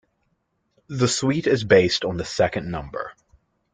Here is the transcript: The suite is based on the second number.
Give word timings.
The 0.87 1.07
suite 1.07 1.45
is 1.45 1.63
based 1.63 2.03
on 2.05 2.17
the 2.17 2.25
second 2.25 2.71
number. 2.71 3.13